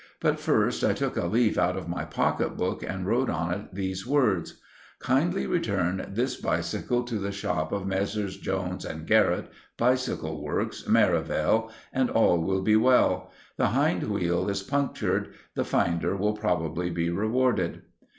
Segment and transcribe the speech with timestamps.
[0.19, 4.03] But first I took a leaf out of my pocketbook and wrote on it these
[4.07, 4.59] words—
[4.99, 8.37] "_Kindly return this bicycle to the shop of Messrs.
[8.37, 9.45] Jones and Garratt,
[9.77, 13.29] bicycle works, Merivale, and all will be well.
[13.57, 15.35] The hind wheel is punctured.
[15.53, 17.83] The finder will probably be rewarded.